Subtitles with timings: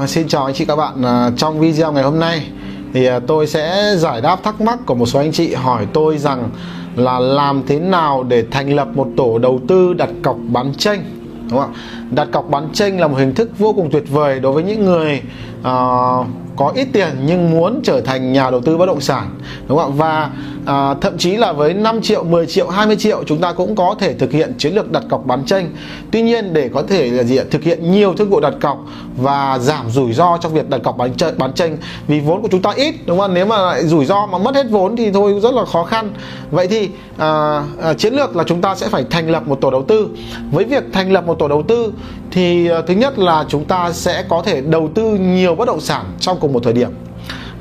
[0.00, 1.02] À, xin chào anh chị các bạn.
[1.02, 2.46] À, trong video ngày hôm nay
[2.92, 6.18] thì à, tôi sẽ giải đáp thắc mắc của một số anh chị hỏi tôi
[6.18, 6.50] rằng
[6.96, 11.04] là làm thế nào để thành lập một tổ đầu tư đặt cọc bán tranh
[11.50, 11.80] đúng không ạ?
[12.10, 14.84] Đặt cọc bán tranh là một hình thức vô cùng tuyệt vời đối với những
[14.84, 15.22] người
[15.60, 16.26] uh,
[16.60, 19.30] có ít tiền nhưng muốn trở thành nhà đầu tư bất động sản
[19.68, 19.96] đúng không ạ?
[19.96, 20.30] Và
[20.66, 23.94] à, thậm chí là với 5 triệu 10 triệu 20 triệu chúng ta cũng có
[23.98, 25.70] thể thực hiện chiến lược đặt cọc bán tranh.
[26.10, 27.44] Tuy nhiên để có thể là gì ạ?
[27.50, 28.78] Thực hiện nhiều thương vụ đặt cọc
[29.16, 32.48] và giảm rủi ro trong việc đặt cọc bán tranh, bán tranh vì vốn của
[32.50, 35.12] chúng ta ít đúng không nếu mà lại rủi ro mà mất hết vốn thì
[35.12, 36.10] thôi rất là khó khăn.
[36.50, 39.70] Vậy thì à, à, chiến lược là chúng ta sẽ phải thành lập một tổ
[39.70, 40.08] đầu tư.
[40.52, 41.92] Với việc thành lập một tổ đầu tư
[42.30, 45.80] thì à, thứ nhất là chúng ta sẽ có thể đầu tư nhiều bất động
[45.80, 46.90] sản trong cùng một thời điểm.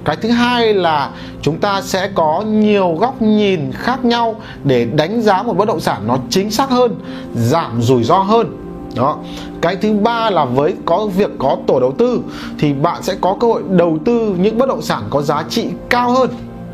[0.05, 1.09] Cái thứ hai là
[1.41, 5.79] chúng ta sẽ có nhiều góc nhìn khác nhau để đánh giá một bất động
[5.79, 6.95] sản nó chính xác hơn,
[7.35, 8.57] giảm rủi ro hơn.
[8.95, 9.17] Đó.
[9.61, 12.21] Cái thứ ba là với có việc có tổ đầu tư
[12.59, 15.67] thì bạn sẽ có cơ hội đầu tư những bất động sản có giá trị
[15.89, 16.29] cao hơn.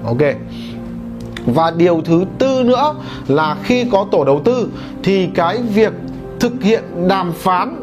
[0.05, 0.21] Ok.
[1.45, 2.93] Và điều thứ tư nữa
[3.27, 4.67] là khi có tổ đầu tư
[5.03, 5.93] thì cái việc
[6.39, 7.75] thực hiện đàm phán,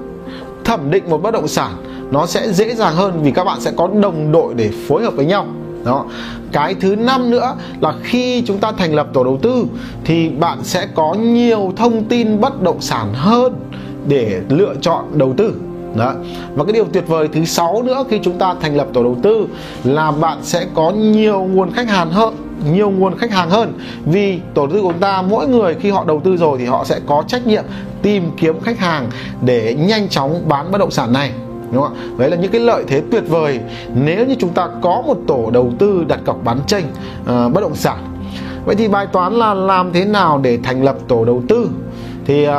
[0.64, 1.72] thẩm định một bất động sản
[2.12, 5.14] nó sẽ dễ dàng hơn vì các bạn sẽ có đồng đội để phối hợp
[5.16, 5.46] với nhau.
[5.84, 6.04] Đó.
[6.52, 9.64] Cái thứ năm nữa là khi chúng ta thành lập tổ đầu tư
[10.04, 13.54] thì bạn sẽ có nhiều thông tin bất động sản hơn
[14.08, 15.54] để lựa chọn đầu tư.
[15.96, 16.14] Đó.
[16.54, 19.16] Và cái điều tuyệt vời thứ sáu nữa khi chúng ta thành lập tổ đầu
[19.22, 19.46] tư
[19.84, 22.34] là bạn sẽ có nhiều nguồn khách hàng hơn,
[22.72, 23.72] nhiều nguồn khách hàng hơn.
[24.04, 26.64] Vì tổ đầu tư của chúng ta, mỗi người khi họ đầu tư rồi thì
[26.64, 27.64] họ sẽ có trách nhiệm
[28.02, 29.10] tìm kiếm khách hàng
[29.44, 31.32] để nhanh chóng bán bất động sản này
[31.72, 32.00] đúng không ạ?
[32.18, 33.60] Đấy là những cái lợi thế tuyệt vời
[33.94, 36.84] nếu như chúng ta có một tổ đầu tư đặt cọc bán tranh
[37.22, 37.98] uh, bất động sản.
[38.64, 41.68] Vậy thì bài toán là làm thế nào để thành lập tổ đầu tư?
[42.24, 42.54] Thì uh,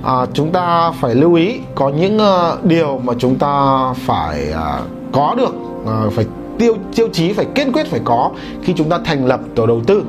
[0.00, 4.86] uh, chúng ta phải lưu ý có những uh, điều mà chúng ta phải uh,
[5.12, 6.26] có được uh, phải
[6.58, 8.30] tiêu tiêu chí phải kiên quyết phải có
[8.62, 10.02] khi chúng ta thành lập tổ đầu tư.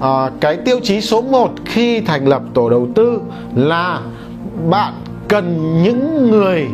[0.00, 3.20] À, cái tiêu chí số 1 khi thành lập tổ đầu tư
[3.54, 4.00] là
[4.70, 4.92] bạn
[5.28, 6.68] cần những người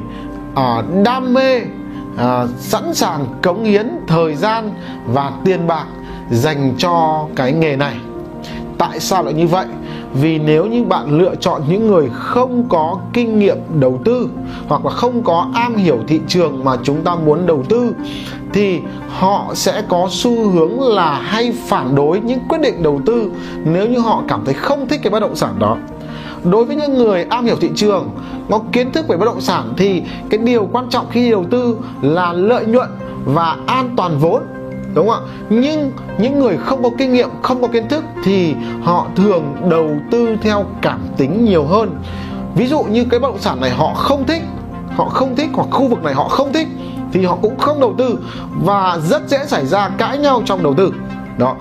[0.59, 1.61] à, đam mê
[2.17, 4.71] à, sẵn sàng cống hiến thời gian
[5.07, 5.85] và tiền bạc
[6.31, 7.97] dành cho cái nghề này.
[8.79, 9.67] Tại sao lại như vậy?
[10.13, 14.29] Vì nếu như bạn lựa chọn những người không có kinh nghiệm đầu tư
[14.69, 17.95] hoặc là không có am hiểu thị trường mà chúng ta muốn đầu tư
[18.53, 23.31] thì họ sẽ có xu hướng là hay phản đối những quyết định đầu tư
[23.65, 25.77] nếu như họ cảm thấy không thích cái bất động sản đó
[26.45, 28.11] đối với những người am hiểu thị trường,
[28.51, 31.77] có kiến thức về bất động sản thì cái điều quan trọng khi đầu tư
[32.03, 32.89] là lợi nhuận
[33.25, 34.43] và an toàn vốn,
[34.95, 35.31] đúng không ạ?
[35.51, 39.91] Nhưng những người không có kinh nghiệm, không có kiến thức thì họ thường đầu
[40.11, 41.97] tư theo cảm tính nhiều hơn.
[42.55, 44.43] Ví dụ như cái bất động sản này họ không thích,
[44.97, 46.69] họ không thích hoặc khu vực này họ không thích
[47.13, 48.19] thì họ cũng không đầu tư
[48.65, 50.93] và rất dễ xảy ra cãi nhau trong đầu tư.
[51.39, 51.57] Đó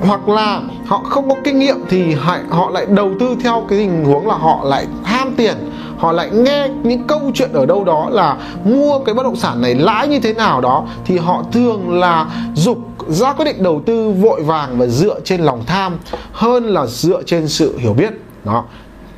[0.00, 2.14] hoặc là họ không có kinh nghiệm thì
[2.50, 5.54] họ lại đầu tư theo cái tình huống là họ lại ham tiền,
[5.98, 9.60] họ lại nghe những câu chuyện ở đâu đó là mua cái bất động sản
[9.60, 12.78] này lãi như thế nào đó, thì họ thường là dục
[13.08, 15.96] ra quyết định đầu tư vội vàng và dựa trên lòng tham
[16.32, 18.12] hơn là dựa trên sự hiểu biết.
[18.44, 18.64] Đó,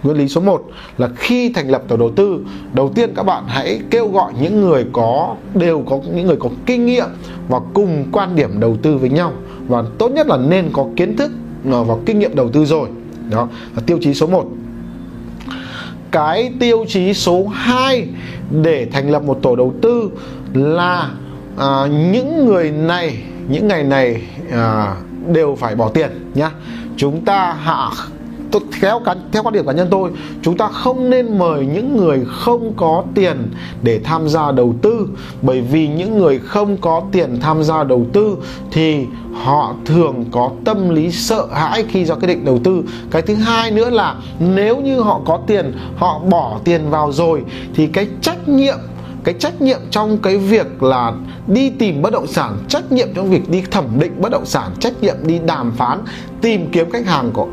[0.02, 0.62] nguyên lý số 1
[0.98, 2.38] là khi thành lập tổ đầu tư,
[2.72, 6.48] đầu tiên các bạn hãy kêu gọi những người có, đều có, những người có
[6.66, 7.08] kinh nghiệm
[7.48, 9.32] và cùng quan điểm đầu tư với nhau
[9.68, 11.30] và tốt nhất là nên có kiến thức
[11.64, 12.88] và kinh nghiệm đầu tư rồi.
[13.30, 14.46] Đó là tiêu chí số 1
[16.10, 18.08] cái tiêu chí số 2
[18.62, 20.10] để thành lập một tổ đầu tư
[20.54, 21.10] là
[21.58, 24.22] à, những người này những ngày này
[24.52, 26.50] à, đều phải bỏ tiền nhá.
[26.96, 27.88] Chúng ta hạ
[28.50, 30.10] tôi theo cá, theo quan điểm cá nhân tôi
[30.42, 33.50] chúng ta không nên mời những người không có tiền
[33.82, 35.08] để tham gia đầu tư.
[35.42, 38.36] Bởi vì những người không có tiền tham gia đầu tư
[38.72, 42.82] thì họ thường có tâm lý sợ hãi khi ra quyết định đầu tư.
[43.10, 47.44] Cái thứ hai nữa là nếu như họ có tiền họ bỏ tiền vào rồi
[47.74, 48.78] thì cái trách nhiệm
[49.24, 51.12] cái trách nhiệm trong cái việc là
[51.46, 54.70] đi tìm bất động sản trách nhiệm trong việc đi thẩm định bất động sản
[54.80, 55.98] trách nhiệm đi đàm phán
[56.40, 57.46] tìm kiếm khách hàng của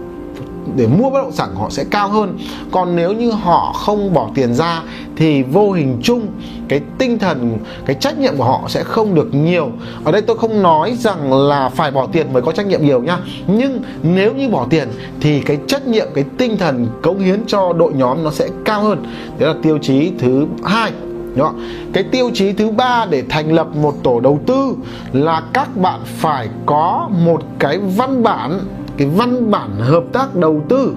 [0.75, 2.37] để mua bất động sản của họ sẽ cao hơn.
[2.71, 4.81] Còn nếu như họ không bỏ tiền ra
[5.15, 6.27] thì vô hình chung,
[6.67, 9.69] cái tinh thần, cái trách nhiệm của họ sẽ không được nhiều.
[10.03, 13.01] Ở đây tôi không nói rằng là phải bỏ tiền mới có trách nhiệm nhiều
[13.01, 13.17] nhá.
[13.47, 14.87] Nhưng nếu như bỏ tiền
[15.19, 18.83] thì cái trách nhiệm, cái tinh thần cống hiến cho đội nhóm nó sẽ cao
[18.83, 19.03] hơn.
[19.37, 20.91] Đấy là tiêu chí thứ hai
[21.35, 21.53] đó.
[21.93, 24.75] Cái tiêu chí thứ ba để thành lập một tổ đầu tư
[25.13, 28.59] là các bạn phải có một cái văn bản
[28.97, 30.93] cái văn bản hợp tác đầu tư.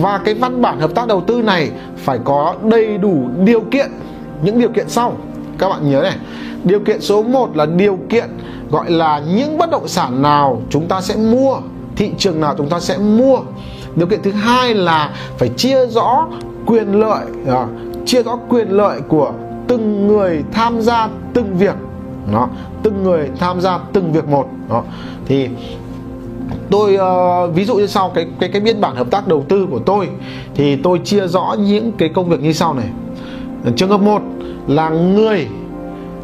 [0.00, 3.90] Và cái văn bản hợp tác đầu tư này phải có đầy đủ điều kiện.
[4.42, 5.16] Những điều kiện sau.
[5.58, 6.16] Các bạn nhớ này.
[6.64, 8.24] Điều kiện số 1 là điều kiện
[8.70, 11.56] gọi là những bất động sản nào chúng ta sẽ mua
[11.96, 13.38] thị trường nào chúng ta sẽ mua.
[13.96, 16.28] Điều kiện thứ hai là phải chia rõ
[16.66, 17.66] quyền lợi à,
[18.06, 19.32] chia rõ quyền lợi của
[19.68, 21.74] từng người tham gia từng việc.
[22.32, 22.48] Nó
[22.82, 24.48] từng người tham gia từng việc một.
[24.68, 24.82] Đó
[25.26, 25.48] thì
[26.70, 26.98] tôi
[27.48, 29.78] uh, ví dụ như sau cái cái cái biên bản hợp tác đầu tư của
[29.78, 30.08] tôi
[30.54, 32.86] thì tôi chia rõ những cái công việc như sau này.
[33.76, 34.22] Trường hợp một
[34.66, 35.46] là người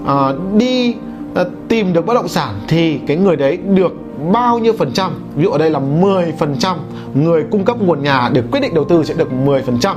[0.03, 0.09] uh,
[0.55, 0.95] đi
[1.41, 3.93] uh, tìm được bất động sản thì cái người đấy được
[4.33, 5.11] bao nhiêu phần trăm?
[5.37, 6.77] Ví dụ ở đây là 10 phần trăm.
[7.15, 9.97] Người cung cấp nguồn nhà được quyết định đầu tư sẽ được 10 phần trăm.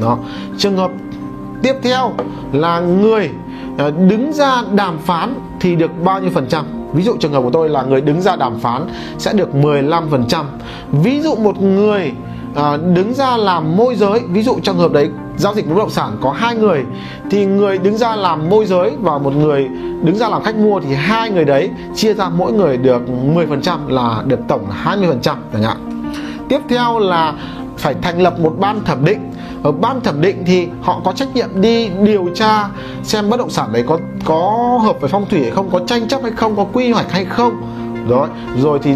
[0.00, 0.18] Đó.
[0.58, 0.90] Trường hợp
[1.62, 2.12] tiếp theo
[2.52, 3.30] là người
[4.08, 6.64] đứng ra đàm phán thì được bao nhiêu phần trăm?
[6.92, 8.86] Ví dụ trường hợp của tôi là người đứng ra đàm phán
[9.18, 10.44] sẽ được 15%
[10.92, 12.12] ví dụ một người
[12.54, 15.90] à, đứng ra làm môi giới ví dụ trong hợp đấy giao dịch bất động
[15.90, 16.84] sản có hai người
[17.30, 19.68] thì người đứng ra làm môi giới và một người
[20.02, 23.02] đứng ra làm khách mua thì hai người đấy chia ra mỗi người được
[23.34, 25.76] 10% là được tổng 20% chẳng hạn.
[26.48, 27.34] Tiếp theo là
[27.76, 29.29] phải thành lập một ban thẩm định
[29.62, 32.68] ở ban thẩm định thì họ có trách nhiệm đi điều tra
[33.02, 36.08] xem bất động sản đấy có có hợp với phong thủy hay không có tranh
[36.08, 37.62] chấp hay không có quy hoạch hay không.
[38.08, 38.28] Rồi
[38.58, 38.94] rồi thì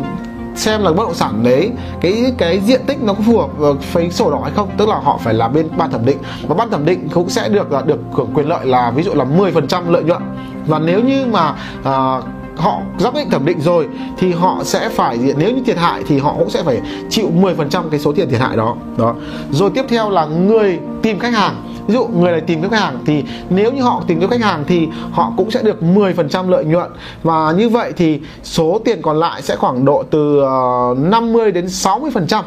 [0.55, 1.70] xem là bất động sản đấy
[2.00, 3.50] cái cái diện tích nó có phù hợp
[3.93, 6.19] với sổ đỏ hay không tức là họ phải là bên ban thẩm định.
[6.49, 9.14] Và ban thẩm định cũng sẽ được là được hưởng quyền lợi là ví dụ
[9.14, 10.22] là 10% lợi nhuận.
[10.66, 12.25] Và nếu như mà uh,
[12.56, 16.18] họ giám định thẩm định rồi thì họ sẽ phải, nếu như thiệt hại thì
[16.18, 16.80] họ cũng sẽ phải
[17.10, 18.76] chịu 10% cái số tiền thiệt hại đó.
[18.98, 19.14] Đó.
[19.50, 21.54] Rồi tiếp theo là người tìm khách hàng.
[21.86, 24.40] Ví dụ người này tìm kiếm khách hàng thì nếu như họ tìm kiếm khách
[24.40, 26.90] hàng thì họ cũng sẽ được 10% lợi nhuận.
[27.22, 31.66] Và như vậy thì số tiền còn lại sẽ khoảng độ từ ờ, 50 đến
[31.66, 32.42] 60%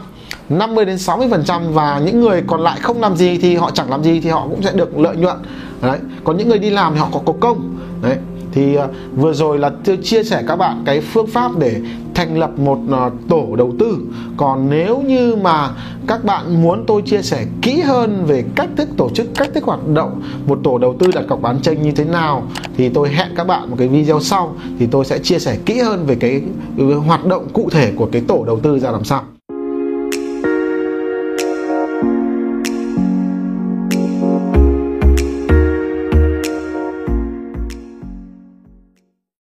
[0.50, 3.72] 50 đến 60 phần trăm và những người còn lại không làm gì thì họ
[3.74, 5.38] chẳng làm gì thì họ cũng sẽ được lợi nhuận.
[5.82, 5.98] Đấy.
[6.24, 7.78] Còn những người đi làm thì họ có có công.
[8.02, 8.18] Đấy
[8.58, 8.84] thì uh,
[9.16, 11.82] vừa rồi là tôi chia sẻ các bạn cái phương pháp để
[12.14, 13.98] thành lập một uh, tổ đầu tư.
[14.38, 15.70] Còn nếu như mà
[16.08, 19.64] các bạn muốn tôi chia sẻ kỹ hơn về cách thức tổ chức cách thức
[19.64, 22.44] hoạt động một tổ đầu tư đặt cọc bán tranh như thế nào
[22.78, 25.80] thì tôi hẹn các bạn một cái video sau thì tôi sẽ chia sẻ kỹ
[25.80, 26.42] hơn về cái,
[26.78, 29.24] cái hoạt động cụ thể của cái tổ đầu tư ra làm sao.